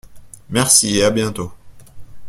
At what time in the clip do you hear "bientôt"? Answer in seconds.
1.11-1.53